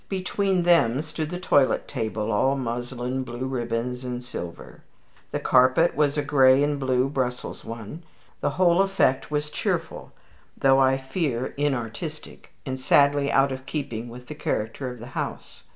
[0.09, 4.81] Between them stood the toilet table, all muslin, blue ribbons, and silver.
[5.29, 8.01] The carpet was a gray and blue Brussels one.
[8.39, 10.11] The whole effect was cheerful,
[10.57, 15.65] though I fear inartistic, and sadly out of keeping with the character of the house.